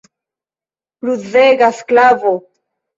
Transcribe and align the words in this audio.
Ruzega 1.05 1.71
sklavo! 1.79 2.37